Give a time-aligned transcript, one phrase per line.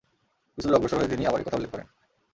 [0.57, 1.87] কিছুদূর অগ্রসর হয়ে তিনি আবার এ কথা উল্লেখ করেন।